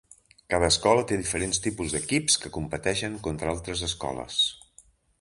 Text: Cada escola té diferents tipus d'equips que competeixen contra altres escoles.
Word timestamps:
Cada 0.53 0.69
escola 0.71 1.03
té 1.11 1.19
diferents 1.19 1.61
tipus 1.67 1.95
d'equips 1.97 2.39
que 2.47 2.53
competeixen 2.57 3.23
contra 3.29 3.55
altres 3.57 3.89
escoles. 3.93 4.45